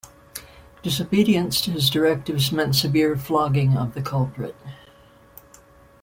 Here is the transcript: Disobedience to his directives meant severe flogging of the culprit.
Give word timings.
Disobedience 0.81 1.61
to 1.61 1.69
his 1.69 1.87
directives 1.91 2.51
meant 2.51 2.75
severe 2.75 3.15
flogging 3.15 3.77
of 3.77 3.93
the 3.93 4.01
culprit. 4.01 4.55